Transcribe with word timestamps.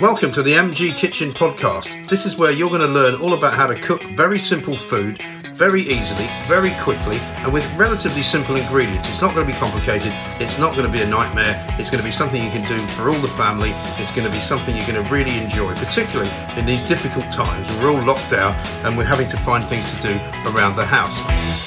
Welcome 0.00 0.32
to 0.32 0.42
the 0.42 0.54
MG 0.54 0.96
Kitchen 0.96 1.30
Podcast. 1.30 2.08
This 2.08 2.24
is 2.24 2.38
where 2.38 2.50
you're 2.50 2.70
going 2.70 2.80
to 2.80 2.86
learn 2.86 3.20
all 3.20 3.34
about 3.34 3.52
how 3.52 3.66
to 3.66 3.74
cook 3.74 4.02
very 4.14 4.38
simple 4.38 4.72
food 4.72 5.22
very 5.60 5.82
easily, 5.82 6.26
very 6.48 6.70
quickly, 6.80 7.18
and 7.44 7.52
with 7.52 7.70
relatively 7.76 8.22
simple 8.22 8.56
ingredients. 8.56 9.10
It's 9.10 9.20
not 9.20 9.34
going 9.34 9.46
to 9.46 9.52
be 9.52 9.58
complicated, 9.58 10.10
it's 10.40 10.58
not 10.58 10.74
going 10.74 10.86
to 10.86 10.90
be 10.90 11.02
a 11.02 11.06
nightmare, 11.06 11.54
it's 11.78 11.90
going 11.90 12.00
to 12.00 12.08
be 12.08 12.10
something 12.10 12.42
you 12.42 12.48
can 12.48 12.66
do 12.66 12.78
for 12.96 13.10
all 13.10 13.20
the 13.20 13.28
family, 13.28 13.72
it's 14.00 14.10
going 14.10 14.26
to 14.26 14.32
be 14.32 14.40
something 14.40 14.74
you're 14.74 14.86
going 14.86 15.04
to 15.04 15.10
really 15.12 15.36
enjoy, 15.36 15.74
particularly 15.74 16.30
in 16.56 16.64
these 16.64 16.82
difficult 16.88 17.30
times. 17.30 17.68
We're 17.76 17.90
all 17.90 18.02
locked 18.02 18.30
down 18.30 18.54
and 18.86 18.96
we're 18.96 19.04
having 19.04 19.28
to 19.28 19.36
find 19.36 19.62
things 19.62 19.94
to 19.96 20.00
do 20.00 20.14
around 20.48 20.76
the 20.76 20.86
house. 20.86 21.14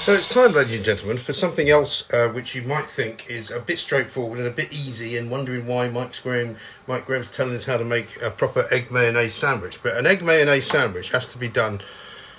So 0.03 0.13
it's 0.13 0.27
time, 0.27 0.53
ladies 0.53 0.75
and 0.75 0.83
gentlemen, 0.83 1.17
for 1.17 1.33
something 1.33 1.69
else 1.69 2.11
uh, 2.11 2.29
which 2.29 2.55
you 2.55 2.63
might 2.63 2.85
think 2.85 3.29
is 3.29 3.51
a 3.51 3.59
bit 3.59 3.77
straightforward 3.77 4.39
and 4.39 4.47
a 4.47 4.51
bit 4.51 4.73
easy, 4.73 5.17
and 5.17 5.29
wondering 5.29 5.67
why 5.67 5.87
Mike 5.87 6.19
Graham, 6.23 6.57
Mike 6.87 7.05
Graham's 7.05 7.29
telling 7.29 7.53
us 7.53 7.65
how 7.65 7.77
to 7.77 7.85
make 7.85 8.19
a 8.23 8.31
proper 8.31 8.65
egg 8.71 8.89
mayonnaise 8.89 9.35
sandwich. 9.35 9.83
But 9.83 9.97
an 9.97 10.07
egg 10.07 10.23
mayonnaise 10.23 10.65
sandwich 10.65 11.11
has 11.11 11.31
to 11.33 11.37
be 11.37 11.47
done 11.47 11.79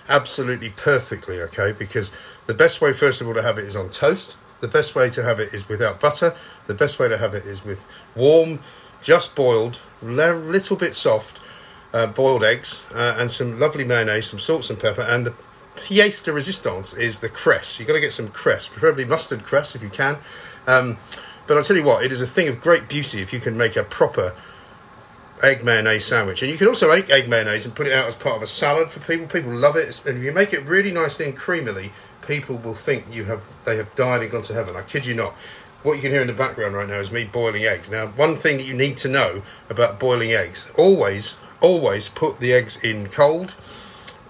absolutely 0.09 0.71
perfectly, 0.71 1.41
okay? 1.41 1.73
Because 1.73 2.13
the 2.47 2.55
best 2.55 2.81
way, 2.81 2.93
first 2.93 3.21
of 3.21 3.27
all, 3.27 3.35
to 3.35 3.43
have 3.43 3.59
it 3.59 3.65
is 3.65 3.77
on 3.77 3.91
toast. 3.91 4.37
The 4.61 4.69
best 4.69 4.95
way 4.95 5.11
to 5.11 5.23
have 5.23 5.41
it 5.41 5.53
is 5.53 5.69
without 5.69 6.01
butter. 6.01 6.35
The 6.67 6.75
best 6.75 6.99
way 6.99 7.09
to 7.09 7.19
have 7.19 7.35
it 7.35 7.45
is 7.45 7.65
with 7.65 7.87
warm, 8.15 8.61
just 9.03 9.35
boiled, 9.35 9.81
little 10.03 10.77
bit 10.77 10.95
soft, 10.95 11.41
uh, 11.93 12.07
boiled 12.07 12.43
eggs 12.43 12.85
uh, 12.95 13.17
and 13.19 13.31
some 13.31 13.59
lovely 13.59 13.85
mayonnaise, 13.85 14.27
some 14.27 14.39
salt 14.39 14.69
and 14.71 14.79
pepper, 14.79 15.03
and 15.03 15.27
the 15.27 15.35
pièce 15.77 16.25
de 16.25 16.31
résistance 16.31 16.99
is 16.99 17.21
the 17.21 17.29
cress. 17.29 17.79
You've 17.79 17.89
got 17.89 17.95
to 17.95 18.01
get 18.01 18.13
some 18.13 18.29
cress, 18.29 18.69
preferably 18.69 19.05
mustard 19.05 19.45
cress 19.45 19.75
if 19.75 19.83
you 19.83 19.91
can. 19.91 20.19
Um, 20.67 20.99
but 21.47 21.57
I'll 21.57 21.63
tell 21.63 21.77
you 21.77 21.85
what, 21.85 22.05
it 22.05 22.11
is 22.11 22.21
a 22.21 22.27
thing 22.27 22.49
of 22.49 22.61
great 22.61 22.89
beauty 22.89 23.21
if 23.21 23.33
you 23.33 23.41
can 23.41 23.57
make 23.57 23.77
a 23.77 23.85
proper 23.85 24.35
egg 25.43 25.65
mayonnaise 25.65 26.05
sandwich. 26.05 26.43
And 26.43 26.51
you 26.51 26.59
can 26.59 26.69
also 26.69 26.89
make 26.89 27.11
egg 27.11 27.29
mayonnaise 27.29 27.65
and 27.65 27.75
put 27.75 27.87
it 27.87 27.93
out 27.93 28.07
as 28.07 28.17
part 28.17 28.37
of 28.37 28.43
a 28.43 28.47
salad 28.47 28.91
for 28.91 29.01
people. 29.01 29.27
People 29.27 29.53
love 29.53 29.77
it. 29.77 30.05
And 30.07 30.19
if 30.19 30.25
you 30.25 30.33
make 30.33 30.53
it 30.53 30.67
really 30.67 30.91
nicely 30.91 31.27
and 31.27 31.37
creamily, 31.37 31.91
people 32.27 32.57
will 32.57 32.75
think 32.75 33.07
you 33.13 33.25
have 33.25 33.43
they 33.65 33.77
have 33.77 33.95
died 33.95 34.23
and 34.23 34.31
gone 34.31 34.43
to 34.43 34.55
heaven. 34.55 34.77
I 34.77 34.83
kid 34.83 35.07
you 35.07 35.15
not. 35.15 35.33
What 35.83 35.97
you 35.97 36.03
can 36.03 36.13
hear 36.13 36.23
in 36.23 36.29
the 36.29 36.33
background 36.33 36.75
right 36.75 36.89
now 36.89 36.99
is 36.99 37.11
me 37.11 37.25
boiling 37.25 37.65
eggs. 37.65 37.91
Now, 37.91 38.07
one 38.07 38.37
thing 38.37 38.57
that 38.57 38.67
you 38.67 38.73
need 38.73 38.97
to 38.99 39.09
know 39.09 39.43
about 39.69 40.01
boiling 40.01 40.33
eggs: 40.33 40.69
always, 40.77 41.37
always 41.61 42.09
put 42.09 42.41
the 42.41 42.53
eggs 42.53 42.83
in 42.83 43.09
cold, 43.09 43.55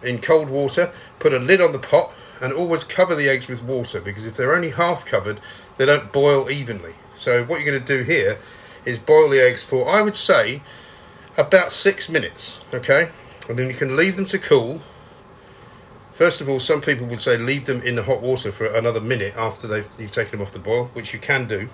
in 0.02 0.20
cold 0.20 0.48
water. 0.48 0.92
Put 1.20 1.32
a 1.32 1.38
lid 1.38 1.60
on 1.60 1.72
the 1.72 1.78
pot, 1.78 2.12
and 2.40 2.52
always 2.52 2.84
cover 2.84 3.14
the 3.14 3.28
eggs 3.28 3.48
with 3.48 3.62
water 3.62 4.00
because 4.00 4.26
if 4.26 4.36
they're 4.36 4.54
only 4.54 4.70
half 4.70 5.06
covered, 5.06 5.40
they 5.76 5.86
don't 5.86 6.12
boil 6.12 6.50
evenly. 6.50 6.94
So, 7.16 7.44
what 7.44 7.60
you're 7.60 7.70
going 7.70 7.84
to 7.84 7.98
do 7.98 8.02
here 8.02 8.38
is 8.84 8.98
boil 8.98 9.30
the 9.30 9.40
eggs 9.40 9.62
for, 9.62 9.88
I 9.88 10.02
would 10.02 10.14
say, 10.14 10.60
about 11.36 11.72
six 11.72 12.08
minutes, 12.08 12.62
okay? 12.72 13.10
And 13.48 13.58
then 13.58 13.68
you 13.68 13.74
can 13.74 13.96
leave 13.96 14.16
them 14.16 14.24
to 14.26 14.38
cool. 14.38 14.80
First 16.12 16.40
of 16.40 16.48
all, 16.48 16.60
some 16.60 16.80
people 16.80 17.06
would 17.08 17.18
say 17.18 17.36
leave 17.36 17.66
them 17.66 17.82
in 17.82 17.96
the 17.96 18.04
hot 18.04 18.22
water 18.22 18.52
for 18.52 18.66
another 18.66 19.00
minute 19.00 19.34
after 19.36 19.66
they've 19.66 19.88
you've 19.98 20.12
taken 20.12 20.38
them 20.38 20.42
off 20.42 20.52
the 20.52 20.60
boil, 20.60 20.86
which 20.92 21.12
you 21.12 21.18
can 21.18 21.46
do. 21.46 21.68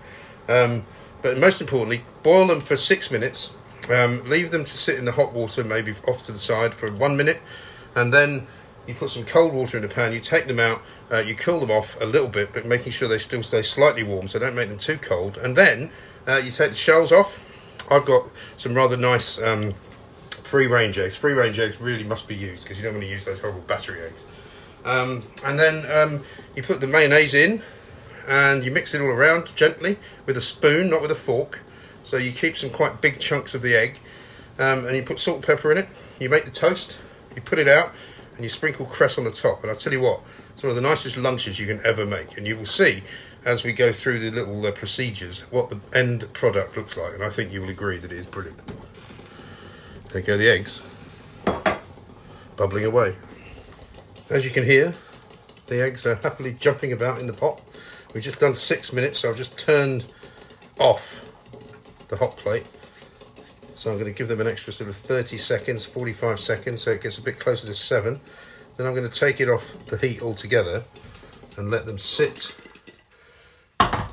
Um, 0.49 0.85
but 1.23 1.39
most 1.39 1.61
importantly, 1.61 2.03
boil 2.23 2.47
them 2.47 2.61
for 2.61 2.77
six 2.77 3.11
minutes. 3.11 3.53
Um, 3.91 4.29
leave 4.29 4.51
them 4.51 4.65
to 4.65 4.79
sit 4.79 4.99
in 4.99 5.05
the 5.05 5.13
hot 5.13 5.33
water, 5.33 5.63
maybe 5.63 5.95
off 6.09 6.23
to 6.25 6.33
the 6.33 6.39
side 6.39 6.73
for 6.73 6.91
one 6.91 7.17
minute, 7.17 7.41
and 7.95 8.13
then 8.13 8.47
you 8.87 8.95
put 8.95 9.11
some 9.11 9.25
cold 9.25 9.53
water 9.53 9.77
in 9.77 9.83
the 9.83 9.89
pan. 9.89 10.13
You 10.13 10.21
take 10.21 10.47
them 10.47 10.59
out, 10.59 10.81
uh, 11.13 11.19
you 11.19 11.35
cool 11.35 11.61
them 11.61 11.71
off 11.71 12.01
a 12.01 12.07
little 12.07 12.29
bit, 12.29 12.53
but 12.53 12.65
making 12.65 12.93
sure 12.93 13.09
they 13.09 13.19
still 13.19 13.43
stay 13.43 13.63
slightly 13.63 14.03
warm, 14.03 14.29
so 14.29 14.39
don't 14.39 14.55
make 14.55 14.69
them 14.69 14.79
too 14.79 14.97
cold. 14.97 15.37
And 15.37 15.55
then 15.57 15.91
uh, 16.27 16.37
you 16.37 16.51
take 16.51 16.71
the 16.71 16.77
shells 16.77 17.13
off 17.13 17.45
I've 17.91 18.07
got 18.07 18.29
some 18.57 18.75
rather 18.75 18.97
nice 18.97 19.41
um, 19.43 19.75
free 20.31 20.67
range 20.67 20.99
eggs. 20.99 21.17
Free 21.17 21.33
range 21.33 21.59
eggs 21.59 21.81
really 21.81 22.05
must 22.05 22.29
be 22.29 22.37
used 22.37 22.65
because 22.65 22.79
you 22.79 22.85
don't 22.85 22.95
want 22.95 23.05
to 23.05 23.11
use 23.11 23.25
those 23.25 23.41
horrible 23.41 23.63
battery 23.63 24.03
eggs. 24.03 24.25
Um, 24.85 25.23
and 25.45 25.59
then 25.59 25.91
um, 25.91 26.25
you 26.57 26.63
put 26.63 26.81
the 26.81 26.87
mayonnaise 26.87 27.35
in 27.35 27.63
and 28.29 28.65
you 28.65 28.71
mix 28.71 28.95
it 28.95 29.01
all 29.01 29.09
around 29.09 29.55
gently 29.57 29.99
with 30.25 30.37
a 30.37 30.41
spoon, 30.41 30.89
not 30.91 31.03
with 31.03 31.11
a 31.11 31.17
fork. 31.17 31.61
So 32.03 32.17
you 32.17 32.33
keep 32.33 32.57
some 32.57 32.71
quite 32.71 33.01
big 33.01 33.19
chunks 33.19 33.55
of 33.55 33.63
the 33.63 33.75
egg 33.75 34.01
um, 34.59 34.87
and 34.87 34.97
you 34.97 35.03
put 35.03 35.19
salt 35.19 35.39
and 35.39 35.45
pepper 35.45 35.73
in 35.73 35.79
it. 35.79 35.89
You 36.19 36.29
make 36.29 36.45
the 36.45 36.51
toast, 36.51 37.01
you 37.35 37.43
put 37.43 37.59
it 37.59 37.69
out, 37.69 37.93
and 38.35 38.45
you 38.45 38.49
sprinkle 38.49 38.87
cress 38.87 39.19
on 39.19 39.25
the 39.25 39.31
top. 39.31 39.63
And 39.63 39.71
I'll 39.71 39.77
tell 39.77 39.93
you 39.93 40.01
what, 40.01 40.21
it's 40.53 40.63
one 40.63 40.71
of 40.71 40.77
the 40.77 40.83
nicest 40.83 41.17
lunches 41.17 41.59
you 41.59 41.67
can 41.67 41.85
ever 41.85 42.07
make. 42.07 42.37
And 42.37 42.47
you 42.47 42.57
will 42.57 42.67
see 42.67 43.03
as 43.45 43.65
we 43.65 43.73
go 43.73 43.93
through 43.93 44.19
the 44.19 44.31
little 44.31 44.67
uh, 44.67 44.71
procedures 44.71 45.41
what 45.51 45.71
the 45.71 45.79
end 45.93 46.31
product 46.33 46.77
looks 46.77 46.97
like, 46.97 47.15
and 47.15 47.23
I 47.23 47.31
think 47.31 47.53
you 47.53 47.63
will 47.63 47.71
agree 47.71 47.99
that 47.99 48.13
it 48.13 48.19
is 48.19 48.27
brilliant. 48.27 48.59
There 50.09 50.23
go 50.23 50.37
the 50.37 50.49
eggs, 50.49 50.83
bubbling 52.57 52.85
away. 52.85 53.17
As 54.29 54.45
you 54.45 54.51
can 54.51 54.65
hear, 54.65 54.95
the 55.69 55.83
eggs 55.83 56.05
are 56.05 56.17
happily 56.17 56.53
jumping 56.59 56.93
about 56.93 57.21
in 57.21 57.27
the 57.27 57.33
pot. 57.33 57.61
We've 58.13 58.23
just 58.23 58.41
done 58.41 58.55
six 58.55 58.93
minutes, 58.93 59.21
so 59.21 59.31
I've 59.31 59.37
just 59.37 59.57
turned 59.57 60.07
off 60.79 61.25
the 62.09 62.17
hot 62.17 62.37
plate. 62.37 62.67
So 63.77 63.91
I'm 63.91 63.99
going 63.99 64.13
to 64.13 64.19
give 64.19 64.29
them 64.29 64.41
an 64.41 64.47
extra 64.47 64.73
sort 64.73 64.91
of 64.91 64.97
30 64.97 65.37
seconds, 65.37 65.85
45 65.85 66.41
seconds, 66.41 66.83
so 66.83 66.91
it 66.91 67.03
gets 67.03 67.19
a 67.19 67.23
bit 67.23 67.39
closer 67.39 67.67
to 67.67 67.75
seven. 67.75 68.21
Then 68.77 68.87
I'm 68.87 68.95
going 68.95 69.09
to 69.09 69.19
take 69.19 69.41
it 69.41 69.49
off 69.49 69.73
the 69.87 69.97
heat 69.97 70.21
altogether 70.21 70.85
and 71.57 71.71
let 71.71 71.87
them 71.87 71.99
sit 71.99 72.55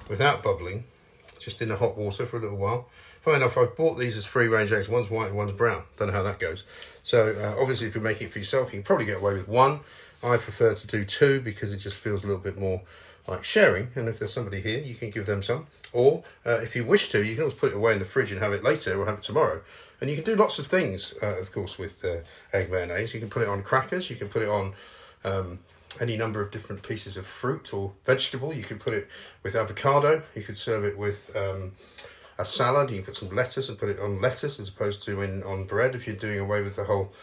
without 0.09 0.43
bubbling, 0.43 0.83
just 1.39 1.61
in 1.61 1.69
the 1.69 1.77
hot 1.77 1.97
water 1.97 2.25
for 2.25 2.37
a 2.37 2.39
little 2.39 2.57
while. 2.57 2.89
Funny 3.21 3.37
enough, 3.37 3.57
I've 3.57 3.75
bought 3.75 3.97
these 3.97 4.15
as 4.15 4.25
free 4.25 4.47
range 4.47 4.71
eggs. 4.71 4.87
One's 4.87 5.09
white 5.09 5.27
and 5.27 5.35
one's 5.35 5.51
brown. 5.51 5.83
Don't 5.97 6.07
know 6.07 6.13
how 6.13 6.23
that 6.23 6.39
goes. 6.39 6.63
So 7.03 7.35
uh, 7.37 7.61
obviously, 7.61 7.87
if 7.87 7.95
you're 7.95 8.03
making 8.03 8.27
it 8.27 8.33
for 8.33 8.39
yourself, 8.39 8.71
you 8.71 8.79
can 8.79 8.83
probably 8.83 9.05
get 9.05 9.17
away 9.17 9.33
with 9.33 9.47
one. 9.47 9.81
I 10.23 10.37
prefer 10.37 10.73
to 10.73 10.87
do 10.87 11.03
two 11.03 11.41
because 11.41 11.73
it 11.73 11.77
just 11.77 11.97
feels 11.97 12.23
a 12.23 12.27
little 12.27 12.41
bit 12.41 12.57
more 12.57 12.81
like 13.27 13.43
sharing. 13.43 13.89
And 13.95 14.07
if 14.07 14.19
there's 14.19 14.33
somebody 14.33 14.61
here, 14.61 14.79
you 14.79 14.95
can 14.95 15.09
give 15.09 15.25
them 15.25 15.43
some. 15.43 15.67
Or 15.93 16.23
uh, 16.45 16.59
if 16.63 16.75
you 16.75 16.85
wish 16.85 17.09
to, 17.09 17.23
you 17.23 17.33
can 17.33 17.43
always 17.43 17.53
put 17.53 17.71
it 17.71 17.75
away 17.75 17.93
in 17.93 17.99
the 17.99 18.05
fridge 18.05 18.31
and 18.31 18.41
have 18.41 18.53
it 18.53 18.63
later 18.63 18.99
or 18.99 19.05
have 19.05 19.15
it 19.15 19.21
tomorrow. 19.21 19.61
And 19.99 20.09
you 20.09 20.15
can 20.15 20.25
do 20.25 20.35
lots 20.35 20.59
of 20.59 20.67
things, 20.67 21.13
uh, 21.21 21.39
of 21.39 21.51
course, 21.51 21.77
with 21.77 22.05
uh, 22.05 22.17
egg 22.53 22.71
mayonnaise. 22.71 23.13
You 23.13 23.19
can 23.19 23.29
put 23.29 23.41
it 23.41 23.49
on 23.49 23.63
crackers. 23.63 24.09
You 24.09 24.15
can 24.15 24.29
put 24.29 24.41
it 24.41 24.49
on 24.49 24.73
um, 25.25 25.59
any 25.99 26.17
number 26.17 26.41
of 26.41 26.51
different 26.51 26.83
pieces 26.83 27.17
of 27.17 27.25
fruit 27.25 27.73
or 27.73 27.93
vegetable. 28.05 28.53
You 28.53 28.63
could 28.63 28.79
put 28.79 28.93
it 28.93 29.07
with 29.43 29.55
avocado. 29.55 30.23
You 30.35 30.43
could 30.43 30.57
serve 30.57 30.85
it 30.85 30.97
with 30.97 31.35
um, 31.35 31.73
a 32.37 32.45
salad. 32.45 32.89
You 32.91 32.97
can 32.97 33.05
put 33.05 33.15
some 33.15 33.29
lettuce 33.29 33.69
and 33.69 33.77
put 33.77 33.89
it 33.89 33.99
on 33.99 34.21
lettuce 34.21 34.59
as 34.59 34.69
opposed 34.69 35.03
to 35.03 35.21
in 35.21 35.43
on 35.43 35.65
bread 35.65 35.95
if 35.95 36.07
you're 36.07 36.15
doing 36.15 36.39
away 36.39 36.61
with 36.61 36.75
the 36.75 36.85
whole, 36.85 37.13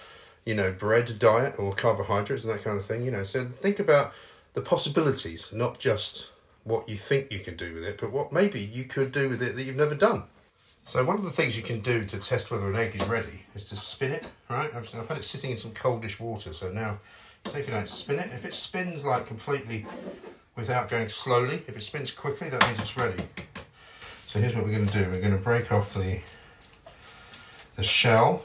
you 0.45 0.55
know, 0.55 0.73
bread 0.73 1.19
diet 1.19 1.59
or 1.59 1.73
carbohydrates 1.73 2.45
and 2.45 2.55
that 2.55 2.65
kind 2.65 2.79
of 2.79 2.85
thing. 2.85 3.05
You 3.05 3.11
know, 3.11 3.25
so 3.25 3.47
think 3.47 3.79
about 3.79 4.13
the 4.55 4.63
possibilities, 4.63 5.53
not 5.53 5.79
just 5.79 6.31
what 6.65 6.89
you 6.89 6.97
think 6.97 7.31
you 7.31 7.41
can 7.41 7.57
do 7.57 7.75
with 7.75 7.85
it, 7.85 7.99
but 8.01 8.11
what 8.11 8.33
maybe 8.33 8.61
you 8.61 8.85
could 8.85 9.13
do 9.13 9.29
with 9.29 9.43
it 9.43 9.55
that 9.55 9.63
you've 9.63 9.77
never 9.77 9.95
done. 9.95 10.25
So 10.87 11.03
one 11.05 11.17
of 11.17 11.25
the 11.25 11.31
things 11.31 11.57
you 11.57 11.63
can 11.63 11.81
do 11.81 12.05
to 12.05 12.19
test 12.19 12.51
whether 12.51 12.69
an 12.69 12.77
egg 12.77 12.95
is 12.95 13.07
ready 13.09 13.45
is 13.55 13.69
to 13.71 13.77
spin 13.77 14.13
it. 14.13 14.25
Right, 14.51 14.75
I've, 14.75 14.95
I've 14.95 15.09
had 15.09 15.19
it 15.19 15.25
sitting 15.25 15.51
in 15.51 15.57
some 15.57 15.71
coldish 15.73 16.21
water, 16.21 16.53
so 16.53 16.71
now 16.71 16.99
take 17.45 17.69
it 17.69 17.75
out, 17.75 17.89
spin 17.89 18.19
it. 18.19 18.31
If 18.33 18.45
it 18.45 18.55
spins 18.55 19.05
like 19.05 19.27
completely 19.27 19.87
without 20.57 20.89
going 20.89 21.09
slowly, 21.09 21.63
if 21.67 21.77
it 21.77 21.83
spins 21.83 22.11
quickly, 22.11 22.49
that 22.49 22.67
means 22.67 22.81
it's 22.81 22.97
ready. 22.97 23.23
So 24.27 24.41
here's 24.41 24.57
what 24.57 24.65
we're 24.65 24.73
going 24.73 24.87
to 24.87 24.93
do. 24.93 25.11
We're 25.11 25.21
going 25.21 25.33
to 25.33 25.39
break 25.39 25.73
off 25.73 25.95
the 25.95 26.21
the 27.77 27.83
shell 27.83 28.43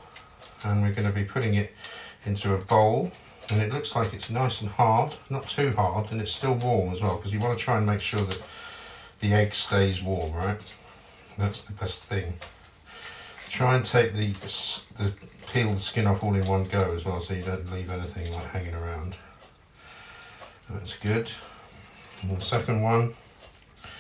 and 0.65 0.81
we're 0.81 0.93
going 0.93 1.07
to 1.07 1.13
be 1.13 1.23
putting 1.23 1.53
it 1.53 1.71
into 2.25 2.53
a 2.53 2.57
bowl 2.57 3.11
and 3.49 3.61
it 3.61 3.73
looks 3.73 3.95
like 3.95 4.13
it's 4.13 4.29
nice 4.29 4.61
and 4.61 4.69
hard, 4.69 5.15
not 5.29 5.47
too 5.47 5.71
hard, 5.71 6.11
and 6.11 6.21
it's 6.21 6.31
still 6.31 6.53
warm 6.55 6.93
as 6.93 7.01
well 7.01 7.17
because 7.17 7.33
you 7.33 7.39
want 7.39 7.57
to 7.57 7.63
try 7.63 7.77
and 7.77 7.85
make 7.85 7.99
sure 7.99 8.21
that 8.21 8.43
the 9.21 9.33
egg 9.33 9.53
stays 9.53 10.03
warm, 10.03 10.33
right? 10.33 10.77
That's 11.37 11.63
the 11.63 11.73
best 11.73 12.03
thing. 12.03 12.33
Try 13.49 13.75
and 13.75 13.83
take 13.83 14.13
the, 14.13 14.31
the 14.95 15.11
peel 15.51 15.73
the 15.73 15.79
skin 15.79 16.05
off 16.07 16.23
all 16.23 16.33
in 16.33 16.45
one 16.45 16.63
go 16.65 16.93
as 16.95 17.03
well 17.03 17.19
so 17.19 17.33
you 17.33 17.43
don't 17.43 17.69
leave 17.71 17.89
anything 17.89 18.31
like 18.33 18.45
hanging 18.45 18.73
around. 18.73 19.15
That's 20.69 20.97
good. 20.97 21.29
And 22.21 22.37
the 22.37 22.41
second 22.41 22.81
one, 22.81 23.15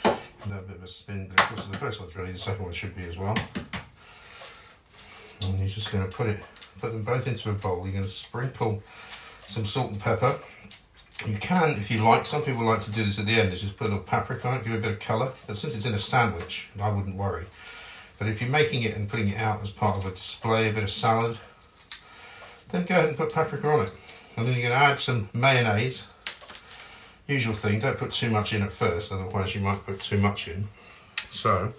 a 0.05 0.11
bit 0.47 0.75
of 0.75 0.83
a 0.83 0.87
spin, 0.87 1.29
but 1.29 1.39
of 1.41 1.47
course 1.49 1.65
the 1.65 1.77
first 1.77 1.99
one's 1.99 2.15
ready, 2.15 2.31
the 2.31 2.37
second 2.37 2.63
one 2.63 2.73
should 2.73 2.95
be 2.95 3.03
as 3.03 3.17
well. 3.17 3.35
And 5.41 5.59
you're 5.59 5.67
just 5.67 5.91
going 5.91 6.07
to 6.07 6.15
put 6.15 6.27
it, 6.27 6.39
put 6.79 6.91
them 6.91 7.03
both 7.03 7.27
into 7.27 7.49
a 7.49 7.53
bowl. 7.53 7.83
You're 7.83 7.93
going 7.93 8.05
to 8.05 8.09
sprinkle 8.09 8.83
some 9.41 9.65
salt 9.65 9.91
and 9.91 9.99
pepper. 9.99 10.39
You 11.25 11.37
can, 11.37 11.71
if 11.71 11.91
you 11.91 12.03
like, 12.03 12.25
some 12.25 12.43
people 12.43 12.63
like 12.65 12.81
to 12.81 12.91
do 12.91 13.03
this 13.03 13.19
at 13.19 13.25
the 13.25 13.39
end, 13.39 13.51
is 13.51 13.61
just 13.61 13.77
put 13.77 13.87
a 13.87 13.89
little 13.89 14.03
paprika 14.03 14.47
on 14.47 14.57
it, 14.57 14.63
give 14.63 14.73
it 14.73 14.77
a 14.77 14.81
bit 14.81 14.91
of 14.91 14.99
colour. 14.99 15.31
But 15.47 15.57
since 15.57 15.75
it's 15.75 15.85
in 15.85 15.93
a 15.93 15.99
sandwich, 15.99 16.69
I 16.79 16.89
wouldn't 16.89 17.15
worry. 17.15 17.45
But 18.19 18.27
if 18.27 18.41
you're 18.41 18.49
making 18.49 18.83
it 18.83 18.97
and 18.97 19.09
putting 19.09 19.29
it 19.29 19.37
out 19.37 19.61
as 19.61 19.71
part 19.71 19.97
of 19.97 20.05
a 20.05 20.11
display, 20.11 20.69
a 20.69 20.73
bit 20.73 20.83
of 20.83 20.89
salad, 20.91 21.37
then 22.71 22.85
go 22.85 22.95
ahead 22.95 23.07
and 23.07 23.17
put 23.17 23.33
paprika 23.33 23.67
on 23.67 23.85
it. 23.85 23.93
And 24.35 24.45
then 24.45 24.53
you're 24.55 24.67
going 24.67 24.77
to 24.77 24.85
add 24.85 24.99
some 24.99 25.29
mayonnaise. 25.33 26.03
Usual 27.27 27.53
thing, 27.53 27.79
don't 27.79 27.97
put 27.97 28.11
too 28.11 28.29
much 28.29 28.53
in 28.53 28.61
at 28.61 28.73
first, 28.73 29.11
otherwise 29.13 29.55
you 29.55 29.61
might 29.61 29.85
put 29.85 30.01
too 30.01 30.17
much 30.17 30.49
in. 30.49 30.67
So, 31.29 31.73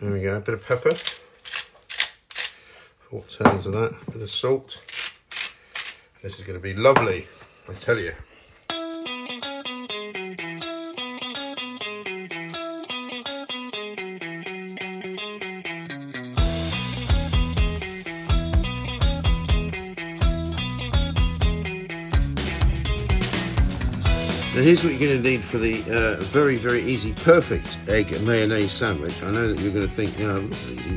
there 0.00 0.12
we 0.12 0.22
go, 0.22 0.36
a 0.36 0.40
bit 0.40 0.54
of 0.54 0.66
pepper. 0.66 0.94
Four 3.10 3.24
turns 3.24 3.66
of 3.66 3.72
that, 3.72 3.94
a 4.06 4.10
bit 4.10 4.22
of 4.22 4.30
salt. 4.30 4.80
This 6.22 6.38
is 6.38 6.44
going 6.44 6.58
to 6.58 6.62
be 6.62 6.74
lovely, 6.74 7.26
I 7.68 7.74
tell 7.74 7.98
you. 7.98 8.14
Now 24.54 24.60
here's 24.60 24.84
what 24.84 24.92
you're 24.92 25.08
going 25.08 25.22
to 25.22 25.30
need 25.30 25.42
for 25.42 25.56
the 25.56 25.82
uh, 25.90 26.22
very, 26.24 26.56
very 26.56 26.82
easy, 26.82 27.14
perfect 27.14 27.78
egg 27.88 28.10
mayonnaise 28.20 28.70
sandwich. 28.70 29.22
I 29.22 29.30
know 29.30 29.48
that 29.48 29.58
you're 29.62 29.72
going 29.72 29.88
to 29.88 29.90
think, 29.90 30.18
you 30.18 30.26
know, 30.26 30.40
this 30.40 30.68
is 30.68 30.86
easy. 30.86 30.96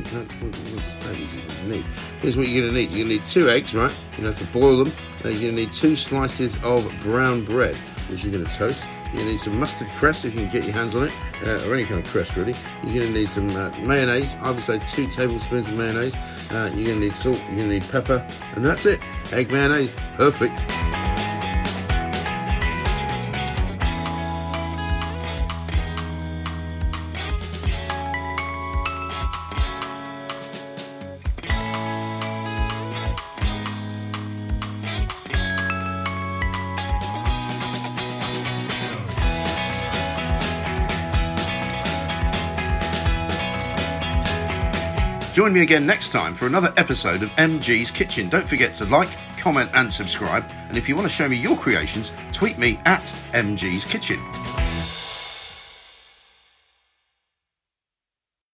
What's 0.74 0.92
that 0.92 1.16
easy 1.16 1.40
to 1.40 1.68
need? 1.68 1.84
Here's 2.20 2.36
what 2.36 2.48
you're 2.48 2.60
going 2.60 2.74
to 2.74 2.78
need. 2.78 2.90
You're 2.90 3.06
going 3.06 3.18
to 3.18 3.24
need 3.24 3.24
two 3.24 3.48
eggs, 3.48 3.74
right? 3.74 3.90
You're 3.90 4.20
going 4.20 4.32
to 4.34 4.38
have 4.38 4.52
to 4.52 4.58
boil 4.58 4.84
them. 4.84 4.92
Uh, 5.24 5.30
you're 5.30 5.40
going 5.40 5.56
to 5.56 5.62
need 5.62 5.72
two 5.72 5.96
slices 5.96 6.62
of 6.62 6.86
brown 7.00 7.46
bread, 7.46 7.74
which 8.10 8.24
you're 8.24 8.32
going 8.32 8.44
to 8.44 8.54
toast. 8.54 8.86
To 9.14 9.24
need 9.24 9.40
some 9.40 9.58
mustard 9.58 9.88
cress 9.96 10.26
if 10.26 10.34
you 10.34 10.40
can 10.40 10.50
get 10.50 10.64
your 10.64 10.74
hands 10.74 10.94
on 10.94 11.04
it, 11.04 11.12
uh, 11.42 11.66
or 11.66 11.72
any 11.72 11.84
kind 11.84 12.04
of 12.04 12.12
cress 12.12 12.36
really. 12.36 12.54
You're 12.82 13.00
going 13.00 13.14
to 13.14 13.18
need 13.20 13.28
some 13.30 13.48
uh, 13.48 13.70
mayonnaise. 13.80 14.34
I 14.40 14.50
would 14.50 14.60
say 14.60 14.78
two 14.80 15.06
tablespoons 15.06 15.68
of 15.68 15.74
mayonnaise. 15.74 16.14
Uh, 16.50 16.70
you're 16.74 16.88
going 16.88 17.00
to 17.00 17.06
need 17.06 17.14
salt. 17.14 17.38
You're 17.46 17.56
going 17.56 17.68
to 17.68 17.78
need 17.78 17.88
pepper, 17.90 18.26
and 18.56 18.62
that's 18.62 18.84
it. 18.84 19.00
Egg 19.32 19.50
mayonnaise, 19.50 19.94
perfect. 20.16 20.52
Join 45.36 45.52
me 45.52 45.60
again 45.60 45.84
next 45.84 46.12
time 46.12 46.34
for 46.34 46.46
another 46.46 46.72
episode 46.78 47.22
of 47.22 47.28
MG's 47.32 47.90
Kitchen. 47.90 48.30
Don't 48.30 48.48
forget 48.48 48.74
to 48.76 48.86
like, 48.86 49.10
comment, 49.36 49.68
and 49.74 49.92
subscribe. 49.92 50.50
And 50.70 50.78
if 50.78 50.88
you 50.88 50.96
want 50.96 51.04
to 51.06 51.14
show 51.14 51.28
me 51.28 51.36
your 51.36 51.58
creations, 51.58 52.10
tweet 52.32 52.56
me 52.56 52.80
at 52.86 53.02
MG's 53.34 53.84
Kitchen. 53.84 54.18